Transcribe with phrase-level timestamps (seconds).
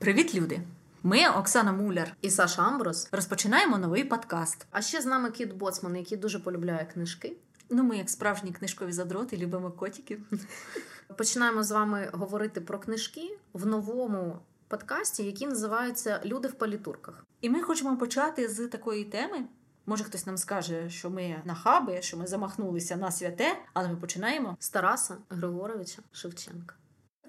[0.00, 0.60] Привіт, люди!
[1.02, 4.66] Ми Оксана Муляр і Саша Амброс розпочинаємо новий подкаст.
[4.70, 7.36] А ще з нами кіт Боцман, який дуже полюбляє книжки.
[7.70, 10.20] Ну, ми, як справжні книжкові задроти, любимо котиків.
[11.16, 17.26] Починаємо з вами говорити про книжки в новому подкасті, який називається Люди в палітурках.
[17.40, 19.44] І ми хочемо почати з такої теми.
[19.86, 24.56] Може, хтось нам скаже, що ми нахаби, що ми замахнулися на святе, але ми починаємо
[24.60, 26.74] з Тараса Григоровича Шевченка.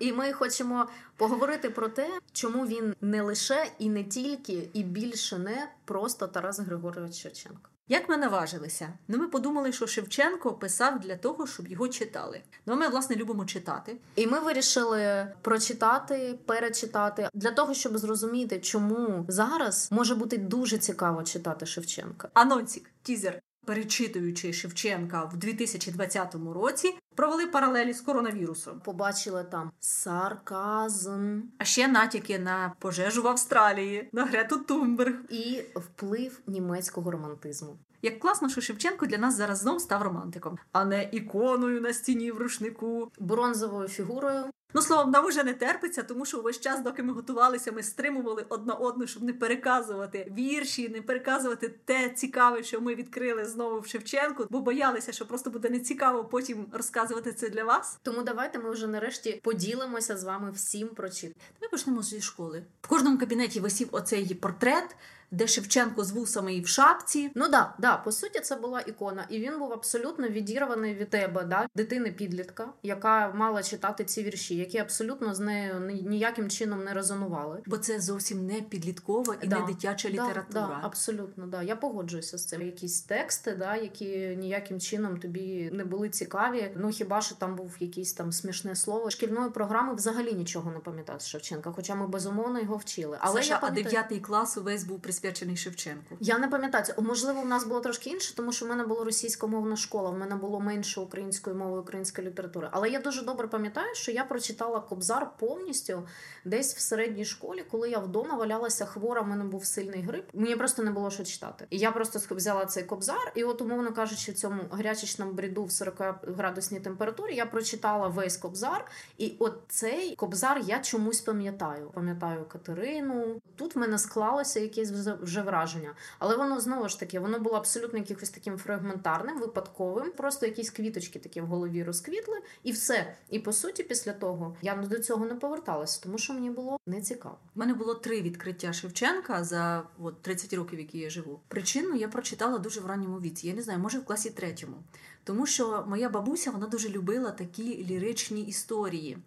[0.01, 0.87] І ми хочемо
[1.17, 6.59] поговорити про те, чому він не лише і не тільки, і більше не просто Тарас
[6.59, 7.69] Григорович Шевченко.
[7.87, 8.93] Як ми наважилися?
[9.07, 12.41] Ну, ми подумали, що Шевченко писав для того, щоб його читали.
[12.65, 13.97] Ну, ми власне любимо читати.
[14.15, 21.23] І ми вирішили прочитати, перечитати для того, щоб зрозуміти, чому зараз може бути дуже цікаво
[21.23, 22.29] читати Шевченка.
[22.33, 23.41] Анонсік, тізер.
[23.65, 28.79] Перечитуючи Шевченка в 2020 році, провели паралелі з коронавірусом.
[28.79, 36.39] Побачили там сарказм, а ще натяки на пожежу в Австралії, на Грету Тумберг і вплив
[36.47, 37.77] німецького романтизму.
[38.01, 42.31] Як класно, що Шевченко для нас зараз знов став романтиком, а не іконою на стіні
[42.31, 44.45] в рушнику, бронзовою фігурою.
[44.73, 48.45] Ну, словом, нам уже не терпиться, тому що увесь час, доки ми готувалися, ми стримували
[48.49, 53.87] одна одну, щоб не переказувати вірші, не переказувати те цікаве, що ми відкрили знову в
[53.87, 57.99] Шевченку, бо боялися, що просто буде нецікаво потім розказувати це для вас.
[58.03, 61.35] Тому давайте ми вже нарешті поділимося з вами всім прочит.
[61.61, 62.63] Ми почнемо зі школи.
[62.81, 64.95] В кожному кабінеті висів оцей портрет
[65.31, 67.31] де Шевченко з вусами і в шапці.
[67.35, 71.43] Ну да, да, по суті, це була ікона, і він був абсолютно відірваний від тебе,
[71.43, 77.61] да, дитини-підлітка, яка мала читати ці вірші, які абсолютно з нею ніяким чином не резонували.
[77.65, 80.67] Бо це зовсім не підліткова і да, не дитяча да, література.
[80.67, 81.63] Да, абсолютно, да.
[81.63, 82.61] Я погоджуюся з цим.
[82.61, 86.71] Якісь тексти, да, які ніяким чином тобі не були цікаві.
[86.75, 89.09] Ну хіба що там був якийсь там смішне слово?
[89.09, 93.17] Шкільної програми взагалі нічого не пам'ятати Шевченка, хоча ми безумовно його вчили.
[93.21, 93.85] Але Саша, я пам'ятаю...
[93.85, 95.20] а дев'ятий клас увесь був присвячений
[95.55, 96.17] Шевченку.
[96.19, 99.75] Я не пам'ятаю, можливо, у нас було трошки інше, тому що в мене була російськомовна
[99.75, 102.69] школа, в мене було менше української мови, української літератури.
[102.71, 106.07] Але я дуже добре пам'ятаю, що я прочитала Кобзар повністю
[106.45, 110.25] десь в середній школі, коли я вдома валялася хвора, в мене був сильний грип.
[110.33, 111.67] Мені просто не було що читати.
[111.69, 115.71] І я просто взяла цей кобзар, і, от, умовно кажучи, в цьому гарячечному бріду в
[115.71, 116.01] 40
[116.37, 118.85] градусній температурі я прочитала весь кобзар,
[119.17, 121.91] і от цей кобзар я чомусь пам'ятаю.
[121.93, 123.41] Пам'ятаю Катерину.
[123.55, 124.91] Тут в мене склалося якесь
[125.21, 125.95] вже враження.
[126.19, 130.11] Але воно знову ж таки воно було абсолютно якихось таким фрагментарним, випадковим.
[130.11, 133.15] Просто якісь квіточки такі в голові розквітли, і все.
[133.29, 137.01] І по суті, після того я до цього не поверталася, тому що мені було не
[137.01, 137.37] цікаво.
[137.55, 141.39] У мене було три відкриття Шевченка за от, 30 років, які я живу.
[141.47, 143.47] Причину я прочитала дуже в ранньому віці.
[143.47, 144.77] Я не знаю, може в класі третьому.
[145.23, 149.17] Тому що моя бабуся вона дуже любила такі ліричні історії.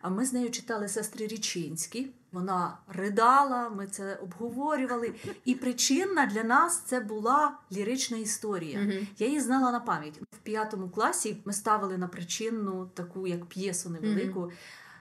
[0.00, 2.08] А ми з нею читали сестри Річинські.
[2.32, 5.14] Вона ридала, ми це обговорювали.
[5.44, 8.78] І причинна для нас це була лірична історія.
[8.78, 9.06] Mm-hmm.
[9.18, 10.20] Я її знала на пам'ять.
[10.32, 14.40] В п'ятому класі ми ставили на причинну таку як п'єсу невелику.
[14.40, 14.52] Mm-hmm.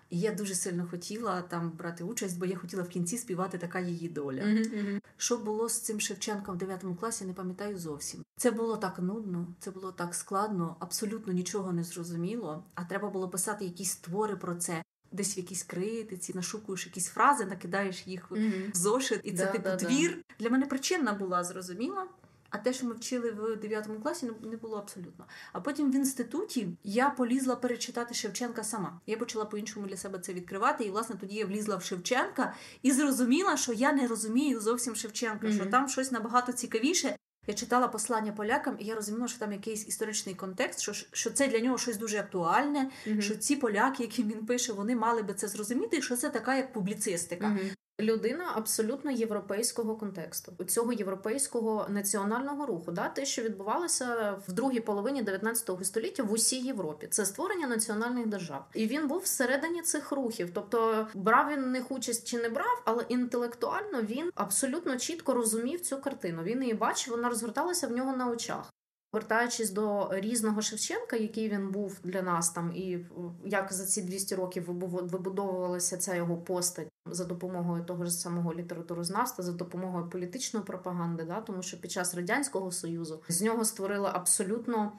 [0.09, 3.79] І я дуже сильно хотіла там брати участь, бо я хотіла в кінці співати така
[3.79, 4.41] її доля.
[4.41, 5.01] Mm-hmm.
[5.17, 8.23] Що було з цим Шевченком в 9 класі, не пам'ятаю зовсім.
[8.37, 12.63] Це було так нудно, це було так складно, абсолютно нічого не зрозуміло.
[12.75, 14.83] А треба було писати якісь твори про це.
[15.11, 18.71] Десь в якійсь критиці, нашукуєш якісь фрази, накидаєш їх mm-hmm.
[18.71, 20.11] в зошит, і це да, типу да, твір.
[20.11, 20.35] Да.
[20.39, 22.07] Для мене причинна була зрозуміла.
[22.49, 25.25] А те, що ми вчили в 9 класі, не було абсолютно.
[25.53, 28.99] А потім в інституті я полізла перечитати Шевченка сама.
[29.07, 30.83] Я почала по-іншому для себе це відкривати.
[30.83, 35.47] І, власне, тоді я влізла в Шевченка і зрозуміла, що я не розумію зовсім Шевченка,
[35.47, 35.55] mm-hmm.
[35.55, 37.15] що там щось набагато цікавіше.
[37.49, 41.47] Я читала послання полякам, і я розуміла, що там якийсь історичний контекст, що що це
[41.47, 42.89] для нього щось дуже актуальне.
[43.07, 43.21] Mm-hmm.
[43.21, 46.55] Що ці поляки, які він пише, вони мали би це зрозуміти, і що це така
[46.55, 47.47] як публіцистика.
[47.47, 47.73] Mm-hmm.
[47.99, 55.21] Людина абсолютно європейського контексту, цього європейського національного руху, да, те, що відбувалося в другій половині
[55.21, 60.49] 19 століття в усій Європі, це створення національних держав, і він був всередині цих рухів.
[60.53, 65.97] Тобто брав він них участь чи не брав, але інтелектуально він абсолютно чітко розумів цю
[65.97, 66.43] картину.
[66.43, 68.73] Він її бачив, вона розгорталася в нього на очах.
[69.13, 73.05] Вертаючись до різного Шевченка, який він був для нас там, і
[73.45, 79.43] як за ці 200 років вибудовувалася ця його постать за допомогою того ж самого літературознавства,
[79.43, 84.91] за допомогою політичної пропаганди, да, тому що під час радянського союзу з нього створили абсолютно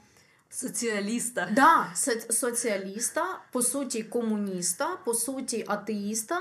[0.51, 1.49] соціаліста.
[1.53, 1.95] Да,
[2.31, 6.41] соціаліста, по суті, комуніста, по суті, атеїста.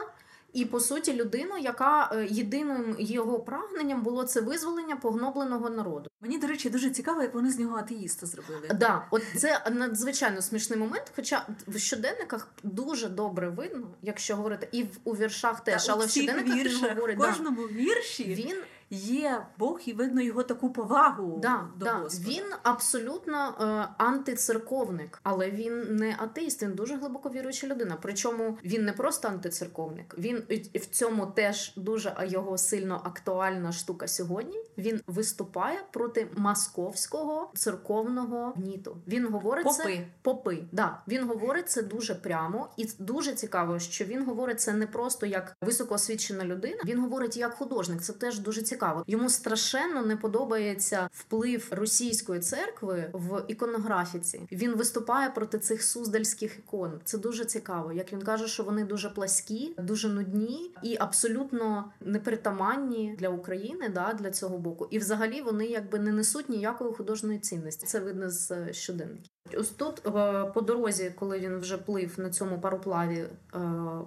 [0.54, 6.10] І по суті, людину, яка е, єдиним його прагненням було це визволення погнобленого народу.
[6.22, 8.70] Мені, до речі, дуже цікаво, як вони з нього атеїста зробили.
[8.80, 11.12] Да, от це надзвичайно смішний момент.
[11.16, 16.06] Хоча в щоденниках дуже добре видно, якщо говорити, і в у віршах теж, Та, але
[16.06, 18.58] в щоденниках віршах, він говорить в кожному да, вірші він
[18.90, 21.94] є Бог, і видно його таку повагу да, до да.
[21.94, 22.30] Господа.
[22.30, 27.98] Він абсолютно е, антицерковник, але він не атеїст, він дуже глибоко віруюча людина.
[28.02, 30.44] Причому він не просто антицерковник, він
[30.76, 34.58] в цьому теж дуже його сильно актуальна штука сьогодні.
[34.78, 38.98] Він виступає проти московського церковного гніту.
[39.08, 39.84] Він говорить попи.
[39.84, 40.64] це попи.
[40.72, 45.26] Да, він говорить це дуже прямо, і дуже цікаво, що він говорить це не просто
[45.26, 46.82] як високоосвічена людина.
[46.86, 48.02] Він говорить як художник.
[48.02, 48.79] Це теж дуже цікаво.
[49.08, 54.42] Йому страшенно не подобається вплив російської церкви в іконографіці.
[54.52, 57.00] Він виступає проти цих суздальських ікон.
[57.04, 57.92] Це дуже цікаво.
[57.92, 64.14] Як він каже, що вони дуже пласкі, дуже нудні і абсолютно непритаманні для України, да
[64.14, 64.88] для цього боку.
[64.92, 67.86] І взагалі вони якби не несуть ніякої художньої цінності.
[67.86, 69.32] Це видно з е, щоденників.
[69.58, 73.30] Ось тут е, по дорозі, коли він вже плив на цьому пароплаві е,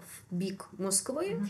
[0.00, 1.24] в бік Москви.
[1.24, 1.48] Mm-hmm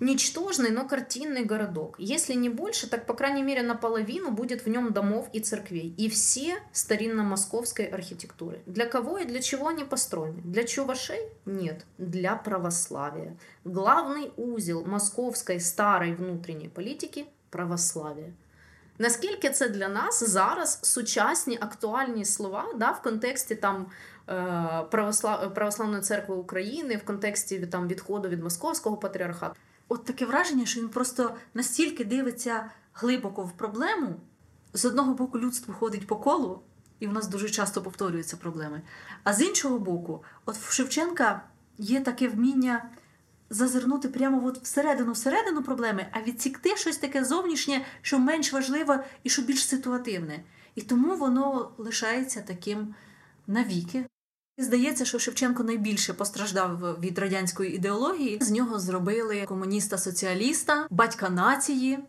[0.00, 1.96] Ничтожный, но картинный городок.
[1.98, 5.94] Если не больше, так, по крайней мере, наполовину будет в нем домов и церквей.
[5.98, 8.62] И все старинно-московской архитектуры.
[8.64, 10.40] Для кого и для чего они построены?
[10.42, 11.20] Для чувашей?
[11.44, 11.84] Нет.
[11.98, 13.36] Для православия.
[13.64, 18.32] Главный узел московской старой внутренней политики – православие.
[18.98, 23.86] Наскільки це для нас зараз сучасні актуальні слова да, в контексті там
[24.90, 25.54] православ...
[25.54, 29.54] православної церкви України, в контексті там відходу від московського патріархату?
[29.87, 34.15] От таке враження, що він просто настільки дивиться глибоко в проблему.
[34.73, 36.61] З одного боку, людство ходить по колу,
[36.99, 38.81] і в нас дуже часто повторюються проблеми.
[39.23, 41.41] А з іншого боку, от в Шевченка
[41.77, 42.89] є таке вміння
[43.49, 49.29] зазирнути прямо от всередину всередину проблеми, а відсікти щось таке зовнішнє, що менш важливе і
[49.29, 50.43] що більш ситуативне.
[50.75, 52.95] І тому воно лишається таким
[53.47, 54.05] навіки.
[54.57, 58.37] Здається, що Шевченко найбільше постраждав від радянської ідеології.
[58.41, 61.99] З нього зробили комуніста-соціаліста, батька нації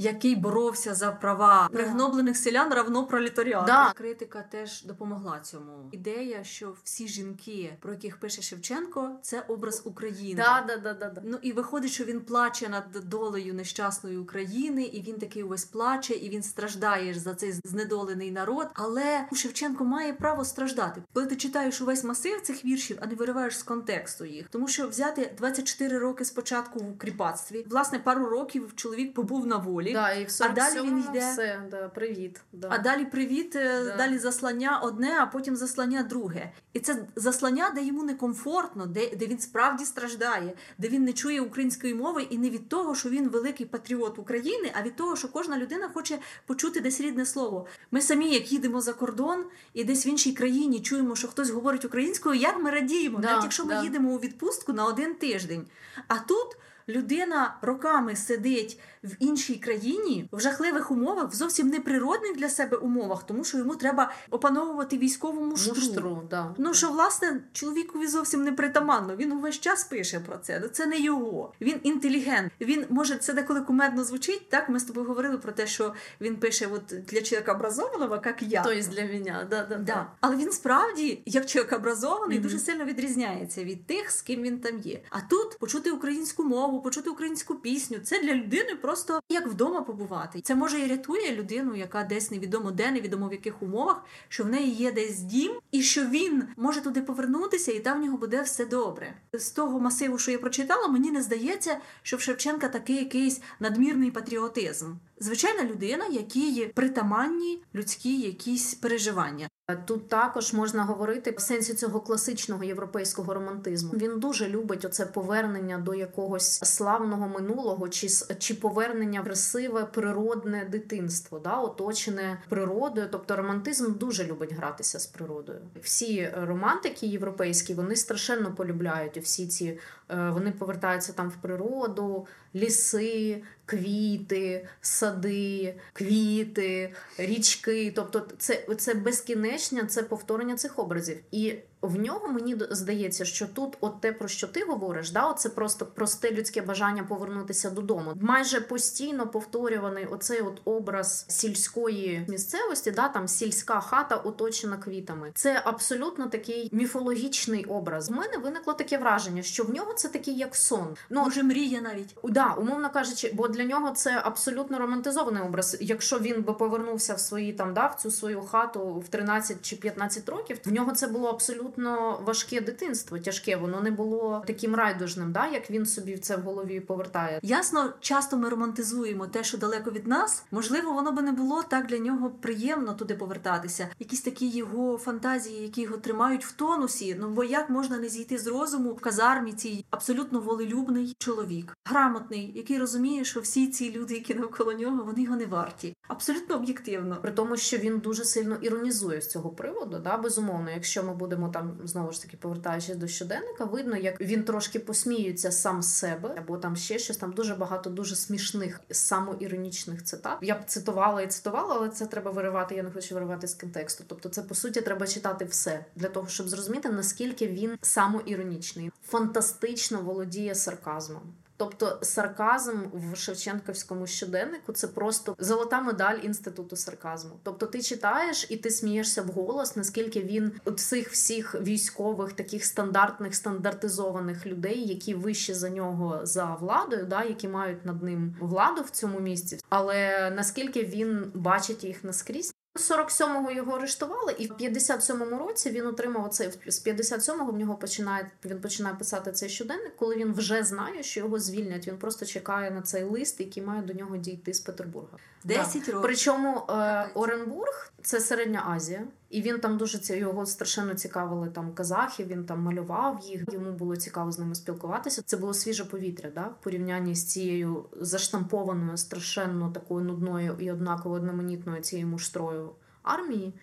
[0.00, 3.66] який боровся за права пригноблених селян равно пролетаріату.
[3.66, 3.92] Да.
[3.92, 5.88] Критика теж допомогла цьому.
[5.92, 10.42] Ідея, що всі жінки, про яких пише Шевченко, це образ України.
[10.42, 15.02] Да, да, да, да, Ну і виходить, що він плаче над долею нещасної України, і
[15.02, 18.66] він такий увесь плаче, і він страждає за цей знедолений народ.
[18.74, 21.02] Але Шевченко має право страждати.
[21.12, 24.88] Коли ти читаєш увесь масив цих віршів, а не вириваєш з контексту їх, тому що
[24.88, 29.89] взяти 24 роки спочатку в кріпацтві, власне, пару років чоловік побув на волі.
[29.92, 32.40] Да, і в а далі він йде все, да, привіт.
[32.52, 32.68] Да.
[32.70, 33.96] А далі привіт, е, да.
[33.96, 36.52] далі заслання одне, а потім заслання друге.
[36.72, 41.40] І це заслання, де йому некомфортно, де де він справді страждає, де він не чує
[41.40, 45.28] української мови, і не від того, що він великий патріот України, а від того, що
[45.28, 47.66] кожна людина хоче почути десь рідне слово.
[47.90, 49.44] Ми самі, як їдемо за кордон
[49.74, 53.42] і десь в іншій країні чуємо, що хтось говорить українською, як ми радіємо, да, навіть
[53.42, 55.66] якщо ми їдемо у відпустку на один тиждень.
[56.08, 56.56] А тут
[56.90, 63.26] людина роками сидить в іншій країні в жахливих умовах, в зовсім неприродних для себе умовах,
[63.26, 65.74] тому що йому треба опановувати військову муштру.
[65.74, 66.54] муштру да.
[66.58, 69.16] Ну що власне чоловікові зовсім не притаманно.
[69.16, 70.68] Він увесь час пише про це.
[70.72, 71.52] Це не його.
[71.60, 72.52] Він інтелігент.
[72.60, 74.48] Він може це деколи кумедно звучить.
[74.48, 78.42] Так ми з тобою говорили про те, що він пише от для чоловіка образованого, як
[78.42, 78.62] я.
[78.62, 80.06] Тобто для мене, да, да, да.
[80.20, 82.42] Але він справді, як чоловік образований, mm-hmm.
[82.42, 85.00] дуже сильно відрізняється від тих, з ким він там є.
[85.10, 87.98] А тут почути українську мову, почути українську пісню.
[87.98, 90.40] Це для людини просто як вдома побувати.
[90.40, 94.48] Це може і рятує людину, яка десь невідомо де, невідомо в яких умовах, що в
[94.48, 98.42] неї є десь дім, і що він може туди повернутися, і там в нього буде
[98.42, 99.14] все добре.
[99.32, 104.10] З того масиву, що я прочитала, мені не здається, що в Шевченка такий якийсь надмірний
[104.10, 104.86] патріотизм.
[105.22, 109.48] Звичайна людина, якій притаманні людські якісь переживання.
[109.86, 113.92] Тут також можна говорити в сенсі цього класичного європейського романтизму.
[113.92, 118.08] Він дуже любить оце повернення до якогось славного минулого, чи
[118.38, 123.08] чи повернення в красиве природне дитинство, да, оточене природою.
[123.12, 125.60] Тобто романтизм дуже любить гратися з природою.
[125.82, 129.78] Всі романтики європейські вони страшенно полюбляють всі ці.
[130.10, 137.92] Е, вони повертаються там в природу, ліси, квіти, сади, квіти, річки.
[137.96, 141.16] Тобто, це це безкінечне, це повторення цих образів.
[141.30, 145.48] І В нього мені здається, що тут, от те, про що ти говориш, да, це
[145.48, 148.12] просто просте людське бажання повернутися додому.
[148.20, 155.30] Майже постійно повторюваний оцей от образ сільської місцевості, да, там сільська хата оточена квітами.
[155.34, 158.10] Це абсолютно такий міфологічний образ.
[158.10, 160.96] У мене виникло таке враження, що в нього це такий як сон.
[161.10, 165.76] Ну Може, мрія навіть да, умовно кажучи, бо для нього це абсолютно романтизований образ.
[165.80, 169.76] Якщо він би повернувся в свої там да, в цю свою хату в 13 чи
[169.76, 173.56] 15 років, в нього це було абсолютно важке дитинство, тяжке.
[173.56, 177.40] Воно не було таким райдужним, да, як він собі це в голові повертає.
[177.42, 180.44] Ясно, часто ми романтизуємо те, що далеко від нас.
[180.50, 183.88] Можливо, воно би не було так для нього приємно туди повертатися.
[183.98, 187.16] Якісь такі його фантазії, які його тримають в тонусі.
[187.20, 192.52] Ну бо як можна не зійти з розуму в казармі цій абсолютно волелюбний чоловік, грамотний,
[192.56, 195.96] який розуміє, що всі ці люди, які навколо нього, вони його не варті.
[196.08, 199.98] Абсолютно об'єктивно, при тому, що він дуже сильно іронізує з цього приводу.
[199.98, 204.44] Да, безумовно, якщо ми будемо там знову ж таки повертаючись до щоденника, видно, як він
[204.44, 207.16] трошки посміюється сам з себе, або там ще щось.
[207.16, 210.38] Там дуже багато дуже смішних самоіронічних цитат.
[210.42, 212.74] Я б цитувала і цитувала, але це треба виривати.
[212.74, 214.04] Я не хочу виривати з контексту.
[214.06, 220.00] Тобто, це по суті треба читати все для того, щоб зрозуміти наскільки він самоіронічний, фантастично
[220.00, 221.22] володіє сарказмом.
[221.60, 227.30] Тобто сарказм в Шевченківському щоденнику це просто золота медаль інституту сарказму.
[227.42, 234.46] Тобто ти читаєш і ти смієшся вголос, наскільки він цих всіх військових, таких стандартних стандартизованих
[234.46, 239.20] людей, які вище за нього за владою, да, які мають над ним владу в цьому
[239.20, 242.54] місці, але наскільки він бачить їх наскрізь.
[242.74, 248.30] 47-го його арештували, і в 57-му році він отримав оцей з 57-го в нього починає
[248.44, 251.88] він починає писати цей щоденник, коли він вже знає, що його звільнять.
[251.88, 255.18] Він просто чекає на цей лист, який має до нього дійти з Петербурга.
[255.44, 255.78] 10 да.
[255.78, 256.02] років.
[256.02, 262.24] Причому е, Оренбург це середня Азія, і він там дуже його страшенно цікавили там казахи.
[262.24, 263.44] Він там малював їх.
[263.52, 265.22] Йому було цікаво з ними спілкуватися.
[265.26, 271.14] Це було свіже повітря, да, в порівнянні з цією заштампованою, страшенно такою нудною і однаково
[271.14, 272.70] одноманітною цією муштрою
[273.02, 273.54] армії.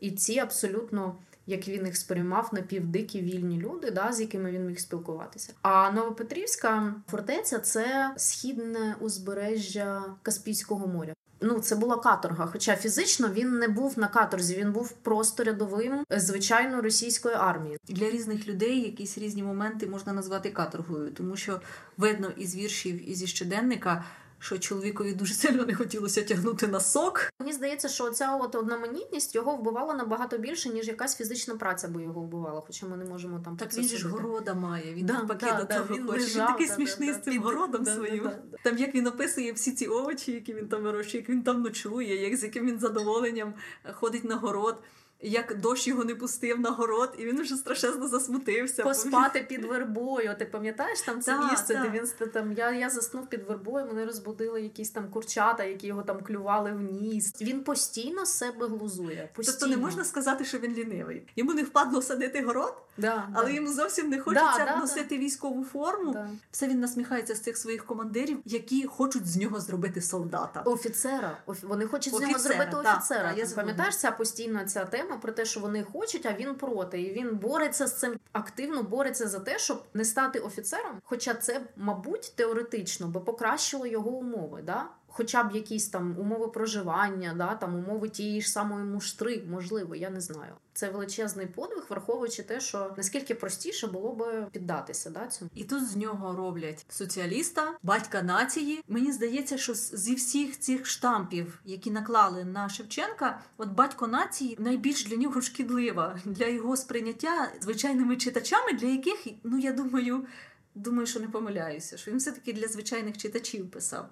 [0.00, 1.16] І ці абсолютно.
[1.46, 5.52] Як він їх сприймав напівдикі вільні люди, да, з якими він міг спілкуватися.
[5.62, 12.46] А Новопетрівська фортеця це східне узбережжя Каспійського моря ну це була каторга.
[12.46, 17.78] Хоча фізично він не був на каторзі, він був просто рядовим звичайно російської армії.
[17.88, 21.60] Для різних людей якісь різні моменти можна назвати каторгою, тому що
[21.96, 24.04] видно із віршів і зі щоденника
[24.42, 27.32] що чоловікові дуже сильно не хотілося тягнути на сок.
[27.40, 32.02] Мені здається, що ця от одноманітність його вбивала набагато більше, ніж якась фізична праця би
[32.02, 32.62] його вбивала.
[32.66, 33.74] Хоча ми не можемо там так.
[33.74, 34.94] Він ж города має.
[34.94, 36.06] Він да, навпаки да, до да, того він.
[36.06, 38.30] Лежав, він такий да, смішний з цим городом своїм.
[38.64, 42.22] Там як він описує всі ці овочі, які він там вирощує, як він там ночує,
[42.22, 43.54] як з яким він задоволенням
[43.92, 44.76] ходить на город
[45.22, 48.82] як дощ його не пустив на город, і він вже страшенно засмутився.
[48.82, 50.34] Поспати під вербою.
[50.38, 51.82] Ти пам'ятаєш там це да, місце, да.
[51.82, 56.02] де він там я я заснув під вербою, мене розбудили якісь там курчата, які його
[56.02, 57.42] там клювали в ніс.
[57.42, 59.28] Він постійно себе глузує.
[59.34, 59.56] Постійно.
[59.60, 61.28] Тобто не можна сказати, що він лінивий.
[61.36, 63.52] Йому не впадло садити город, да, але да.
[63.52, 66.26] йому зовсім не хочеться носити військову форму.
[66.50, 70.60] Все він насміхається з цих своїх командирів, які хочуть з нього зробити солдата.
[70.60, 71.38] Офіцера.
[71.46, 73.34] Вони хочуть офіцера, з нього зробити офіцера.
[73.36, 77.02] Я Пам'ятаєш ця постійна ця тема про те, що вони хочуть, а він проти.
[77.02, 81.00] І він бореться з цим активно бореться за те, щоб не стати офіцером.
[81.04, 84.62] Хоча це, мабуть, теоретично би покращило його умови.
[84.62, 84.86] Да?
[85.14, 90.10] Хоча б якісь там умови проживання, да, там умови тієї ж самої муштри, можливо, я
[90.10, 90.52] не знаю.
[90.72, 95.50] Це величезний подвиг, враховуючи те, що наскільки простіше було би піддатися да, цьому.
[95.54, 98.84] І тут з нього роблять соціаліста, батька нації.
[98.88, 105.06] Мені здається, що зі всіх цих штампів, які наклали на Шевченка, от батько нації найбільш
[105.06, 110.26] для нього шкідлива для його сприйняття звичайними читачами, для яких ну я думаю.
[110.74, 114.08] Думаю, що не помиляюся, що він все таки для звичайних читачів писав.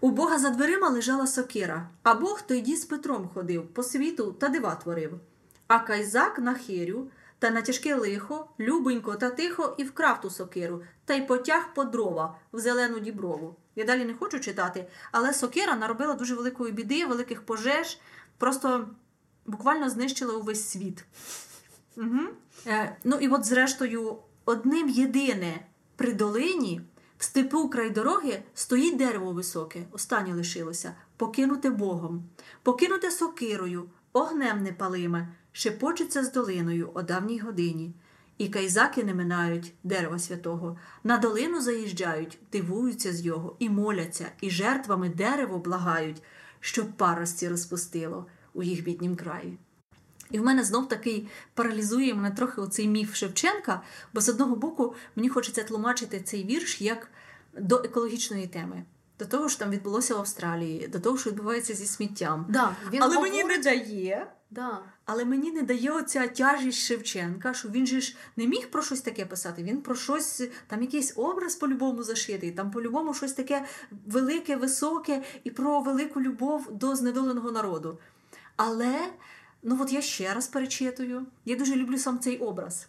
[0.00, 4.48] У Бога за дверима лежала сокира, а Бог тоді з Петром ходив, по світу та
[4.48, 5.20] дива творив.
[5.66, 7.08] А кайзак на хирю
[7.38, 11.84] та на тяжке лихо, любенько та тихо і вкрав ту сокиру, та й потяг по
[11.84, 13.56] дрова в зелену діброву.
[13.76, 17.98] Я далі не хочу читати, але сокира наробила дуже великої біди, великих пожеж,
[18.38, 18.88] просто
[19.46, 21.04] буквально знищила увесь світ.
[21.96, 22.20] Угу.
[22.66, 25.60] Е, Ну і от, зрештою, одним єдине
[25.96, 26.80] при долині.
[27.18, 32.24] В степу край дороги стоїть дерево високе, останнє лишилося, покинуте Богом,
[32.62, 37.94] покинуте сокирою, огнем непалиме, шепочеться з долиною о давній годині.
[38.38, 44.50] І кайзаки не минають дерева святого, на долину заїжджають, дивуються з його, і моляться, і
[44.50, 46.22] жертвами дерево благають,
[46.60, 49.58] щоб парості розпустило у їх біднім краї.
[50.30, 53.82] І в мене знов такий паралізує мене трохи оцей міф Шевченка,
[54.14, 57.08] бо з одного боку мені хочеться тлумачити цей вірш як
[57.58, 58.84] до екологічної теми.
[59.18, 62.46] До того, що там відбулося в Австралії, до того, що відбувається зі сміттям.
[62.48, 63.34] Да, він Але говорить...
[63.34, 64.26] мені не дає.
[64.50, 64.82] Да.
[65.04, 69.00] Але мені не дає оця тяжість Шевченка, що він же ж не міг про щось
[69.00, 69.62] таке писати.
[69.62, 73.64] Він про щось, там якийсь образ по-любому зашитий, там по-любому щось таке
[74.06, 77.98] велике, високе і про велику любов до знедоленого народу.
[78.56, 78.98] Але,
[79.64, 82.88] ну от я ще раз перечитую, я дуже люблю сам цей образ.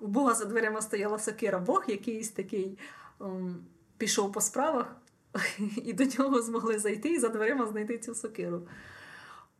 [0.00, 2.78] У Бога за дверима стояла сокира, Бог якийсь такий
[3.20, 3.64] ем,
[3.98, 4.96] пішов по справах,
[5.76, 8.62] і до нього змогли зайти і за дверима знайти цю сокиру.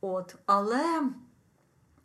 [0.00, 1.02] От, але,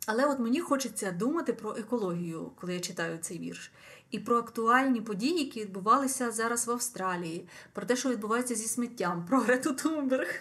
[0.06, 3.72] але от мені хочеться думати про екологію, коли я читаю цей вірш,
[4.10, 9.26] і про актуальні події, які відбувалися зараз в Австралії, про те, що відбувається зі сміттям,
[9.26, 10.34] про Грету Тунберг.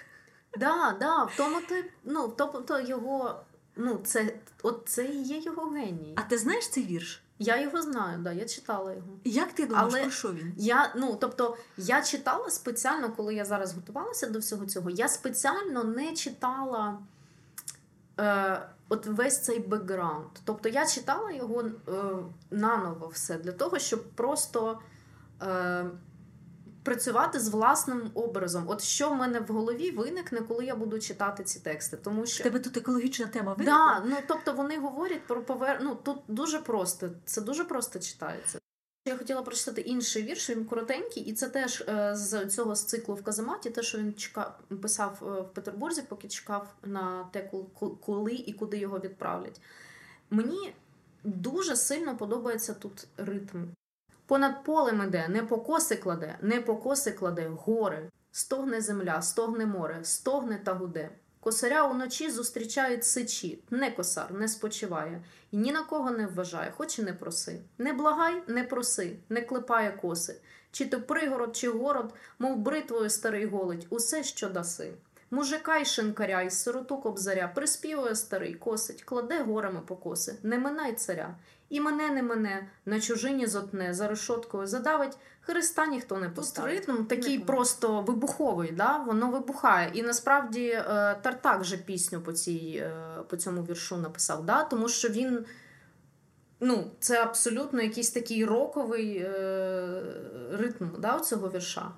[0.57, 3.43] Да, да, в тому ти, ну, тобто його,
[3.77, 6.13] ну, це, от це і є його геній.
[6.15, 7.23] А ти знаєш цей вірш?
[7.39, 9.07] Я його знаю, да, я читала його.
[9.23, 10.53] Як ти думаєш, Але про що він?
[10.57, 15.83] Я, ну, тобто, я читала спеціально, коли я зараз готувалася до всього цього, я спеціально
[15.83, 16.99] не читала
[18.19, 20.27] е, от весь цей бекграунд.
[20.43, 21.71] Тобто я читала його е,
[22.51, 24.79] наново все для того, щоб просто
[25.41, 25.85] е,
[26.87, 28.63] працювати з власним образом.
[28.67, 31.97] От що в мене в голові виникне, коли я буду читати ці тексти.
[31.97, 35.79] Тому що тебе тут екологічна тема Да, ну тобто вони говорять про повер...
[35.83, 38.59] ну, тут дуже просто, це дуже просто читається.
[39.07, 43.15] Я хотіла прочитати інший вірш, він коротенький, і це теж е, з цього з циклу
[43.15, 47.97] в Казаматі, те, що він чекав, писав е, в Петербурзі, поки чекав на те, кол-
[47.99, 49.61] коли і куди його відправлять.
[50.29, 50.73] Мені
[51.23, 53.63] дуже сильно подобається тут ритм.
[54.27, 58.09] Понад полем іде, не покоси кладе, не покоси кладе, гори.
[58.31, 61.09] Стогне земля, стогне море, стогне та гуде.
[61.39, 66.99] Косаря уночі зустрічають сичі, не косар, не спочиває, і ні на кого не вважає, хоч
[66.99, 67.61] і не проси.
[67.77, 70.35] Не благай, не проси, не клепає коси.
[70.71, 74.93] Чи то пригород, чи город, мов бритвою старий голить, усе, що даси.
[75.31, 81.35] Мужика й шинкаря, й сироту кобзаря, приспівує старий, косить, кладе горами покоси, не минай царя.
[81.69, 86.79] І мене не мене, на чужині зотне, за решоткою задавить, Христа ніхто не поставить.
[86.79, 88.97] Ритм такий Не просто вибуховий, да?
[88.97, 89.91] воно вибухає.
[89.93, 90.83] І насправді е,
[91.21, 92.91] Тартак же пісню по, цій, е,
[93.29, 94.63] по цьому віршу написав, да?
[94.63, 95.45] тому що він.
[96.59, 100.03] Ну, це абсолютно якийсь такий роковий е,
[100.51, 101.91] ритм да, цього вірша.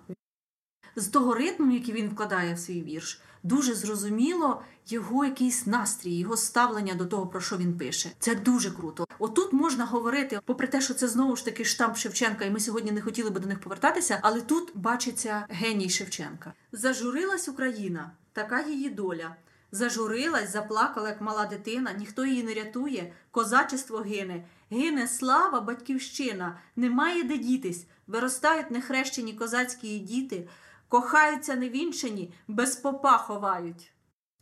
[0.96, 6.38] З того ритму, який він вкладає в свій вірш, дуже зрозуміло його якийсь настрій, його
[6.38, 8.12] ставлення до того, про що він пише.
[8.20, 9.06] Це дуже круто.
[9.20, 12.92] Отут можна говорити, попри те, що це знову ж таки штамп Шевченка, і ми сьогодні
[12.92, 16.54] не хотіли би до них повертатися, але тут бачиться геній Шевченка.
[16.72, 19.36] Зажурилась Україна, така її доля.
[19.72, 24.46] Зажурилась, заплакала, як мала дитина, ніхто її не рятує, козачество гине.
[24.72, 30.48] Гине слава, батьківщина, немає де дітись, виростають нехрещені козацькі діти,
[30.90, 33.92] кохаються невінчані, без попа ховають.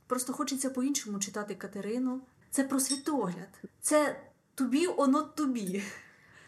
[0.08, 2.22] Просто хочеться по-іншому читати Катерину.
[2.52, 4.22] Це про світогляд, це
[4.56, 5.84] тобі оно тобі.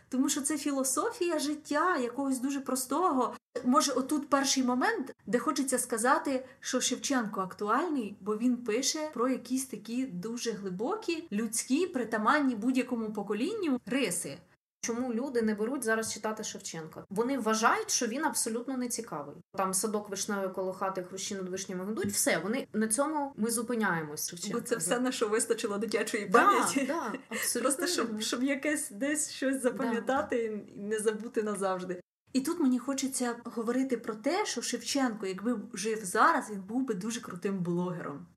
[0.09, 3.35] Тому що це філософія життя якогось дуже простого.
[3.65, 9.65] Може, отут перший момент, де хочеться сказати, що Шевченко актуальний, бо він пише про якісь
[9.65, 14.37] такі дуже глибокі, людські, притаманні будь-якому поколінню риси.
[14.81, 17.05] Чому люди не беруть зараз читати Шевченка?
[17.09, 19.35] Вони вважають, що він абсолютно не цікавий.
[19.57, 22.11] Там садок вишневий коло хати, хрущі над вишнями гудуть.
[22.11, 24.29] Все, вони на цьому ми зупиняємось.
[24.29, 24.59] Шевченка.
[24.59, 26.85] Бо це все на що вистачило дитячої да, пам'яті.
[26.85, 27.61] да, абсолютно.
[27.61, 32.01] Просто щоб, щоб якесь десь щось запам'ятати і не забути назавжди.
[32.33, 36.93] І тут мені хочеться говорити про те, що Шевченко, якби жив зараз, він був би
[36.93, 38.27] дуже крутим блогером.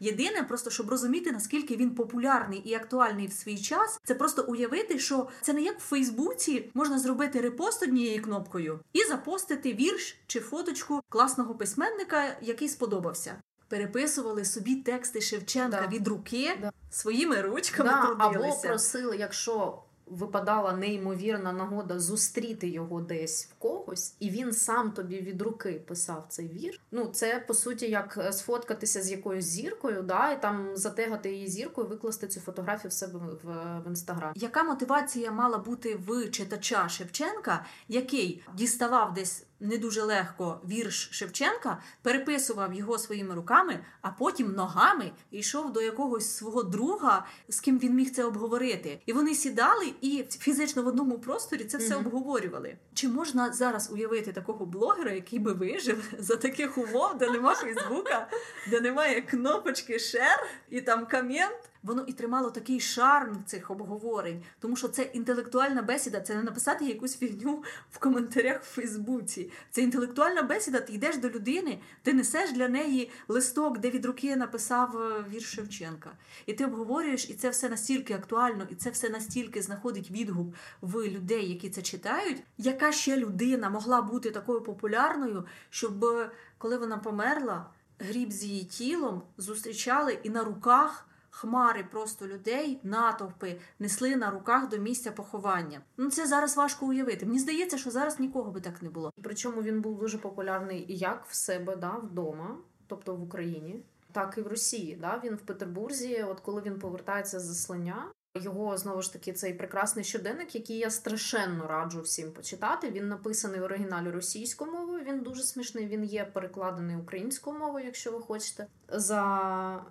[0.00, 4.98] Єдине, просто щоб розуміти, наскільки він популярний і актуальний в свій час, це просто уявити,
[4.98, 10.40] що це не як в Фейсбуці можна зробити репост однією кнопкою і запостити вірш чи
[10.40, 13.36] фоточку класного письменника, який сподобався.
[13.68, 15.96] Переписували собі тексти Шевченка Да.
[15.96, 16.72] від руки Да.
[16.90, 24.30] своїми ручками да, або просили, якщо випадала неймовірна нагода зустріти його десь в когось, і
[24.30, 26.80] він сам тобі від руки писав цей вір.
[26.90, 31.48] Ну це по суті як е, сфоткатися з якоюсь зіркою, да, і там затегати її
[31.48, 33.48] зіркою, викласти цю фотографію в себе в,
[33.84, 34.32] в інстаграм.
[34.36, 41.82] Яка мотивація мала бути в читача Шевченка, який діставав десь не дуже легко вірш Шевченка,
[42.02, 47.94] переписував його своїми руками, а потім ногами йшов до якогось свого друга, з ким він
[47.94, 49.00] міг це обговорити.
[49.06, 52.06] І вони сідали і фізично в одному просторі це все Мгм.
[52.06, 52.76] обговорювали.
[52.94, 58.28] Чи можна зараз уявити такого блогера, який би вижив за таких умов, де нема Фейсбука,
[58.70, 61.56] де немає кнопочки шер і там комент?
[61.82, 66.84] Воно і тримало такий шарм цих обговорень, тому що це інтелектуальна бесіда, це не написати
[66.84, 69.50] якусь фігню в коментарях в Фейсбуці.
[69.70, 70.80] Це інтелектуальна бесіда.
[70.80, 75.54] Ти йдеш до людини, ти несеш для неї листок, де від руки написав е, вірш
[75.54, 76.10] Шевченка.
[76.46, 81.08] І ти обговорюєш, і це все настільки актуально, і це все настільки знаходить відгук в
[81.08, 82.42] людей, які це читають.
[82.58, 87.66] Яка ще людина могла бути такою популярною, щоб е, коли вона померла,
[87.98, 91.04] гріб з її тілом зустрічали і на руках.
[91.40, 95.80] Хмари просто людей, натовпи несли на руках до місця поховання.
[95.96, 97.26] Ну це зараз важко уявити.
[97.26, 99.12] Мені здається, що зараз нікого би так не було.
[99.22, 104.40] Причому він був дуже популярний як в себе да, вдома, тобто в Україні, так і
[104.40, 104.98] в Росії.
[105.00, 105.20] Да?
[105.24, 108.04] Він в Петербурзі, от коли він повертається з заслання.
[108.34, 112.90] Його знову ж таки цей прекрасний щоденник, який я страшенно раджу всім почитати.
[112.90, 115.04] Він написаний в оригіналі російською мовою.
[115.04, 115.86] Він дуже смішний.
[115.86, 118.66] Він є перекладений українською мовою, якщо ви хочете.
[118.88, 119.84] За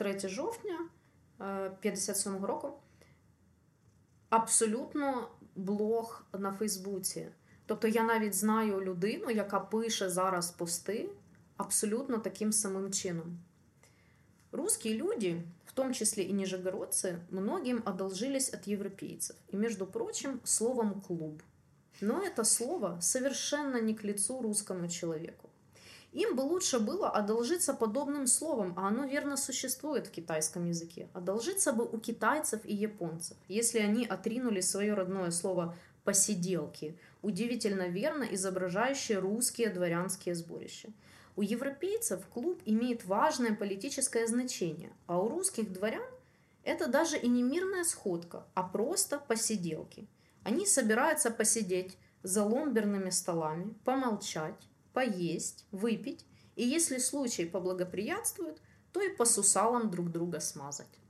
[0.00, 0.88] 3 жовтня
[1.38, 2.80] 57-го року.
[4.30, 7.28] Абсолютно блог на Фейсбуці.
[7.66, 11.10] Тобто я навіть знаю людину, яка пише зараз пости
[11.56, 13.38] абсолютно таким самим чином.
[14.52, 19.36] Русские люди, в том числе и нижегородцы, многим одолжились от европейцев.
[19.48, 21.42] И, между прочим, словом «клуб».
[22.00, 25.49] Но это слово совершенно не к лицу русскому человеку.
[26.12, 31.08] Им бы лучше было одолжиться подобным словом, а оно верно существует в китайском языке.
[31.12, 38.24] Одолжиться бы у китайцев и японцев, если они отринули свое родное слово «посиделки», удивительно верно
[38.24, 40.88] изображающее русские дворянские сборища.
[41.36, 46.02] У европейцев клуб имеет важное политическое значение, а у русских дворян
[46.64, 50.06] это даже и не мирная сходка, а просто посиделки.
[50.42, 56.24] Они собираются посидеть за ломберными столами, помолчать, поесть, выпить,
[56.56, 58.60] и если случай поблагоприятствует,
[58.92, 61.00] то і по сусалам друг друга смазать.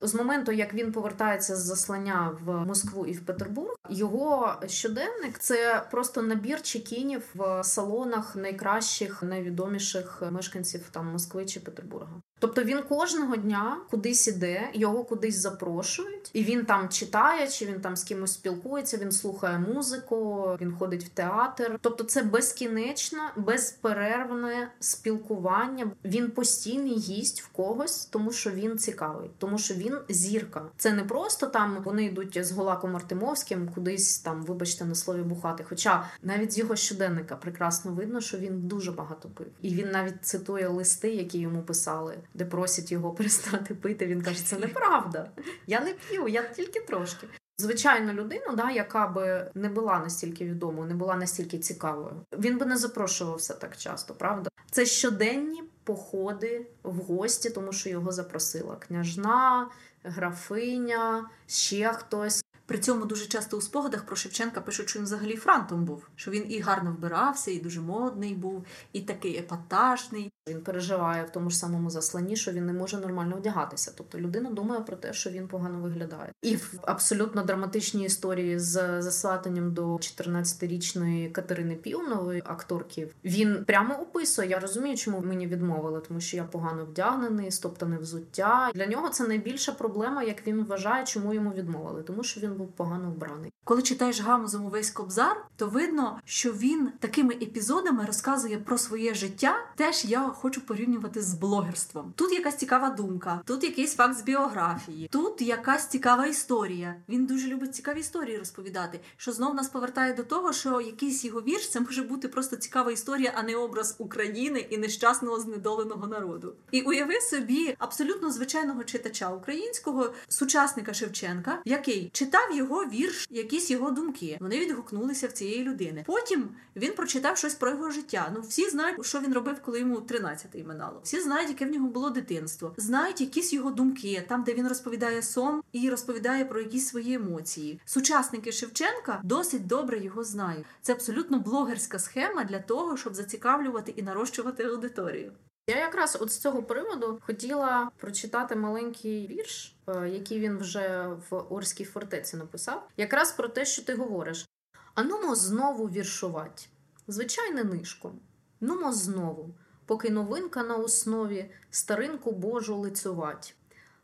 [0.00, 5.86] З моменту, як він повертається з заслання в Москву і в Петербург, його щоденник це
[5.90, 12.20] просто набір чекінів в салонах найкращих, найвідоміших мешканців там Москви чи Петербурга.
[12.44, 17.80] Тобто він кожного дня кудись іде, його кудись запрошують, і він там читає, чи він
[17.80, 21.78] там з кимось спілкується, він слухає музику, він ходить в театр.
[21.80, 25.90] Тобто, це безкінечне, безперервне спілкування.
[26.04, 30.62] Він постійний гість в когось, тому що він цікавий, тому що він зірка.
[30.76, 35.64] Це не просто там вони йдуть з Голаком Артемовським кудись там, вибачте, на слові бухати.
[35.68, 40.26] Хоча навіть з його щоденника прекрасно видно, що він дуже багато пив, і він навіть
[40.26, 44.06] цитує листи, які йому писали де просять його перестати пити.
[44.06, 45.30] Він каже, це неправда.
[45.66, 47.26] Я не п'ю, я тільки трошки.
[47.58, 52.16] Звичайно, людину, да, яка би не була настільки відомою, не була настільки цікавою.
[52.38, 54.50] Він би не запрошувався так часто, правда?
[54.70, 59.70] Це щоденні походи в гості, тому що його запросила княжна,
[60.04, 62.43] графиня, ще хтось.
[62.66, 66.30] При цьому дуже часто у спогадах про Шевченка пишуть, що він взагалі франтом був, що
[66.30, 70.30] він і гарно вбирався, і дуже модний був, і такий епатажний.
[70.48, 73.92] Він переживає в тому ж самому засланні, що він не може нормально одягатися.
[73.96, 76.32] Тобто людина думає про те, що він погано виглядає.
[76.42, 84.48] І в абсолютно драматичній історії з засватанням до 14-річної Катерини Півнової акторки він прямо описує.
[84.48, 88.70] Я розумію, чому мені відмовили, тому що я погано вдягнений, стоптане взуття.
[88.74, 92.68] Для нього це найбільша проблема, як він вважає, чому йому відмовили, тому що він був
[92.72, 93.52] погано вбраний.
[93.64, 99.56] Коли читаєш гамузом увесь кобзар, то видно, що він такими епізодами розказує про своє життя.
[99.76, 102.12] Теж я хочу порівнювати з блогерством.
[102.16, 106.94] Тут якась цікава думка, тут якийсь факт з біографії, тут якась цікава історія.
[107.08, 109.00] Він дуже любить цікаві історії розповідати.
[109.16, 112.92] Що знов нас повертає до того, що якийсь його вірш це може бути просто цікава
[112.92, 116.54] історія, а не образ України і нещасного знедоленого народу.
[116.70, 122.10] І уяви собі абсолютно звичайного читача українського сучасника Шевченка, який
[122.44, 124.38] читав його вірш, якісь його думки.
[124.40, 126.04] Вони відгукнулися в цієї людини.
[126.06, 128.30] Потім він прочитав щось про його життя.
[128.34, 131.00] Ну всі знають, що він робив, коли йому 13 13 минало.
[131.02, 135.22] Всі знають, яке в нього було дитинство, знають якісь його думки, там, де він розповідає
[135.22, 137.80] сон і розповідає про якісь свої емоції.
[137.84, 140.66] Сучасники Шевченка досить добре його знають.
[140.82, 145.32] Це абсолютно блогерська схема для того, щоб зацікавлювати і нарощувати аудиторію.
[145.66, 151.36] Я якраз от з цього приводу хотіла прочитати маленький вірш, е, який він вже в
[151.36, 154.48] Орській фортеці написав, якраз про те, що ти говориш.
[154.94, 156.62] Анумо знову віршувати,
[157.08, 158.20] звичайне нишком.
[158.60, 159.54] Нумо знову
[159.86, 163.54] поки новинка на основі старинку Божу лицювать.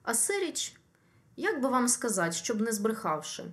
[0.02, 0.76] А серіч,
[1.36, 3.44] як би вам сказати, щоб не збрехавши,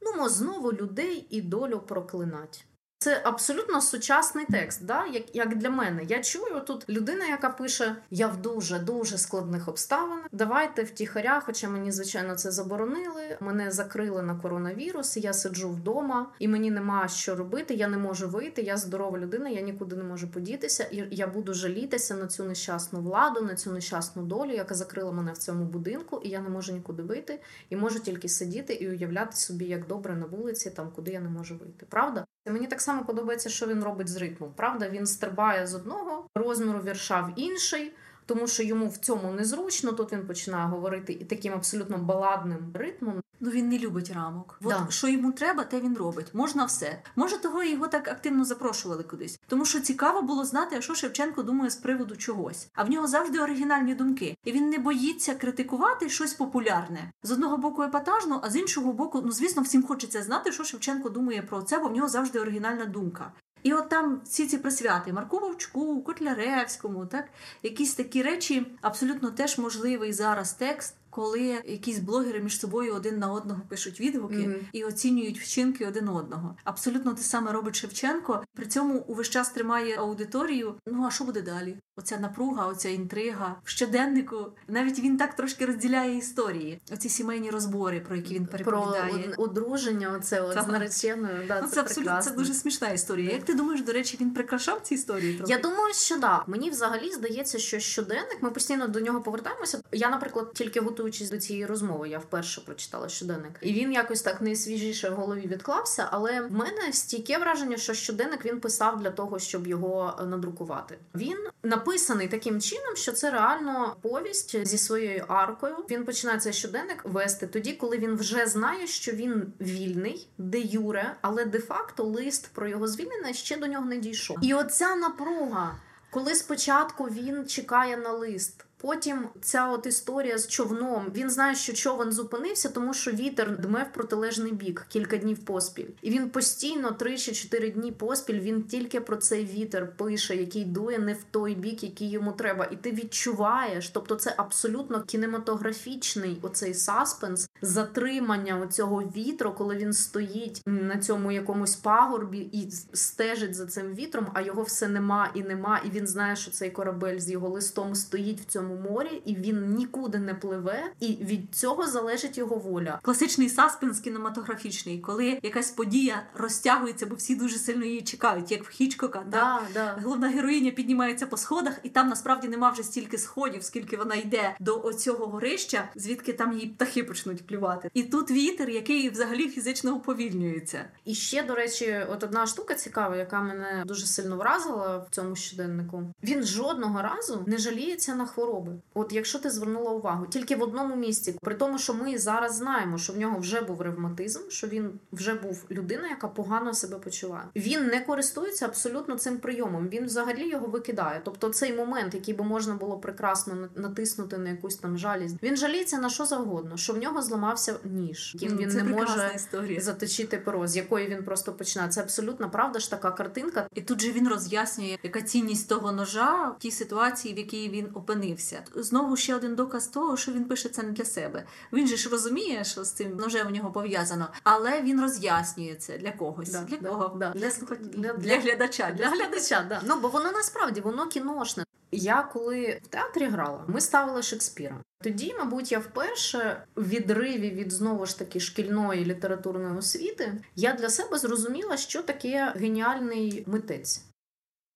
[0.00, 2.64] нумо знову людей і долю проклинать.
[2.98, 5.06] Це абсолютно сучасний текст, да?
[5.06, 6.02] як як для мене.
[6.08, 10.26] Я чую тут людина, яка пише: Я в дуже дуже складних обставинах.
[10.32, 13.36] Давайте втіхаря, хоча мені звичайно це заборонили.
[13.40, 15.16] Мене закрили на коронавірус.
[15.16, 17.74] Я сиджу вдома, і мені нема що робити.
[17.74, 18.62] Я не можу вийти.
[18.62, 20.84] Я здорова людина, я нікуди не можу подітися.
[20.84, 25.32] І я буду жалітися на цю нещасну владу, на цю нещасну долю, яка закрила мене
[25.32, 29.36] в цьому будинку, і я не можу нікуди вийти, і можу тільки сидіти і уявляти
[29.36, 31.86] собі, як добре на вулиці, там куди я не можу вийти.
[31.88, 32.26] Правда?
[32.46, 34.52] Мені так само подобається, що він робить з ритмом.
[34.56, 37.92] Правда, він стрибає з одного розміру вірша в інший,
[38.26, 39.92] тому що йому в цьому незручно.
[39.92, 43.22] Тут він починає говорити і таким абсолютно баладним ритмом.
[43.40, 44.58] Ну він не любить рамок.
[44.62, 44.82] Да.
[44.84, 46.26] От що йому треба, те він робить.
[46.32, 47.02] Можна все.
[47.16, 49.40] Може, того його так активно запрошували кудись.
[49.46, 52.68] Тому що цікаво було знати, а що Шевченко думає з приводу чогось.
[52.74, 57.56] А в нього завжди оригінальні думки, і він не боїться критикувати щось популярне з одного
[57.56, 61.62] боку епатажно, а з іншого боку, ну звісно, всім хочеться знати, що Шевченко думає про
[61.62, 63.32] це, бо в нього завжди оригінальна думка.
[63.66, 67.24] І от там всі ці присвяти Марку Вовчку, Котляревському, так
[67.62, 70.94] якісь такі речі абсолютно теж можливий зараз текст.
[71.20, 74.54] Коли якісь блогери між собою один на одного пишуть відгуки Мгм.
[74.72, 76.56] і оцінюють вчинки один одного.
[76.64, 78.44] Абсолютно те саме робить Шевченко.
[78.56, 80.74] При цьому увесь час тримає аудиторію.
[80.86, 81.76] Ну а що буде далі?
[81.98, 84.46] Оця напруга, оця інтрига в щоденнику.
[84.68, 86.80] Навіть він так трошки розділяє історії.
[86.92, 89.12] Оці сімейні розбори, про які він Про переповідає.
[89.12, 91.44] од- одруження, оце от з нареченою.
[91.48, 93.30] Да, Ну, це, це абсолютно це дуже смішна історія.
[93.32, 95.34] Як ти думаєш, до речі, він прикрашав ці історії?
[95.34, 95.52] Трохи?
[95.52, 96.44] Я думаю, що да.
[96.46, 99.80] Мені взагалі здається, що щоденник, ми постійно до нього повертаємося.
[99.92, 104.40] Я, наприклад, тільки готуючись до цієї розмови, я вперше прочитала щоденник, і він якось так
[104.40, 106.08] найсвіжіше в голові відклався.
[106.10, 110.98] Але в мене стійке враження, що щоденник він писав для того, щоб його е, надрукувати.
[111.14, 115.76] Він написаний таким чином, що це реально повість зі своєю аркою.
[115.90, 121.16] Він починає цей щоденник вести тоді, коли він вже знає, що він вільний, де юре,
[121.20, 124.36] але де-факто лист про його звільнення ще до нього не дійшов.
[124.42, 125.76] І оця напруга,
[126.10, 128.65] коли спочатку він чекає на лист.
[128.78, 131.06] Потім ця от історія з човном.
[131.14, 135.86] Він знає, що човен зупинився, тому що вітер дме в протилежний бік кілька днів поспіль.
[136.02, 140.64] І він постійно три чи чотири дні поспіль він тільки про цей вітер пише, який
[140.64, 142.68] дує не в той бік, який йому треба.
[142.70, 150.62] І ти відчуваєш, тобто це абсолютно кінематографічний оцей саспенс, затримання оцього вітру, коли він стоїть
[150.66, 155.80] на цьому якомусь пагорбі і стежить за цим вітром, а його все нема і нема.
[155.84, 159.74] І він знає, що цей корабель з його листом стоїть в цьому морі, і він
[159.74, 162.98] нікуди не пливе, і від цього залежить його воля.
[163.02, 168.68] Класичний саспенс кінематографічний, коли якась подія розтягується, бо всі дуже сильно її чекають, як в
[168.68, 169.18] Хічкока.
[169.18, 169.28] так?
[169.30, 169.98] Да, да.
[170.02, 174.56] Головна героїня піднімається по сходах, і там насправді нема вже стільки сходів, скільки вона йде
[174.60, 177.90] до оцього горища, звідки там її птахи почнуть клювати.
[177.94, 180.84] І тут вітер, який взагалі фізично уповільнюється.
[181.04, 185.36] І ще, до речі, от одна штука цікава, яка мене дуже сильно вразила в цьому
[185.36, 186.02] щоденнику.
[186.22, 188.26] Він жодного разу не жаліється на
[188.56, 188.80] хвороби.
[188.94, 192.98] От якщо ти звернула увагу, тільки в одному місці, при тому, що ми зараз знаємо,
[192.98, 197.44] що в нього вже був ревматизм, що він вже був людина, яка погано себе почуває.
[197.56, 199.88] Він не користується абсолютно цим прийомом.
[199.88, 201.20] Він взагалі його викидає.
[201.24, 205.98] Тобто, цей момент, який би можна було прекрасно натиснути на якусь там жалість, він жаліється
[205.98, 209.80] на що завгодно, що в нього зламався ніж, яким він Це не може історія.
[209.80, 211.90] заточити перо, з якої він просто починає.
[211.90, 213.66] Це абсолютно правда ж така картинка.
[213.74, 217.88] І тут же він роз'яснює, яка цінність того ножа в тій ситуації, в якій він
[217.94, 218.45] опинився.
[218.74, 221.44] Знову ще один доказ того, що він пише це не для себе.
[221.72, 225.98] Він же ж розуміє, що з цим ножем у нього пов'язано, але він роз'яснює це
[225.98, 226.50] для когось.
[226.50, 227.16] Да, для да, кого?
[227.16, 227.30] да.
[227.30, 227.50] Для.
[227.50, 228.90] Для- для, глядача.
[228.90, 229.80] Для глядача, да.
[229.84, 231.64] Ну бо воно насправді воно кіношне.
[231.92, 234.80] Я коли в театрі грала, ми ставили Шекспіра.
[235.02, 240.88] Тоді, мабуть, я вперше в відриві від знову ж таки шкільної літературної освіти я для
[240.88, 244.02] себе зрозуміла, що таке геніальний митець.